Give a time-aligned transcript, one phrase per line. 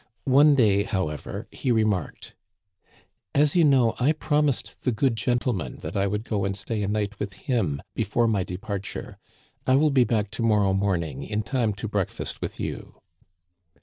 [0.33, 2.33] One day, however, he remarked:
[3.35, 6.87] As you know, I promised * the good gentleman' that I would go and stay a
[6.87, 9.19] night with him before my departure.
[9.67, 12.95] I will be back to morrow morning in time to breakfast with you."